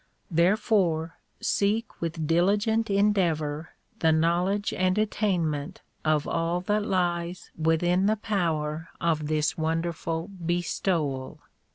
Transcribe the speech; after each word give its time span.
Therefore 0.31 1.19
seek 1.41 2.01
with 2.01 2.25
diligent 2.25 2.89
en. 2.89 3.13
deavor 3.13 3.67
the 3.99 4.11
knowledge 4.11 4.73
and 4.73 4.97
attainment 4.97 5.81
of 6.03 6.27
all 6.27 6.59
that 6.61 6.83
lies 6.87 7.51
within 7.55 8.07
the 8.07 8.17
power 8.17 8.89
of 8.99 9.27
this 9.27 9.59
wonderful 9.59 10.27
bestowal. 10.43 11.39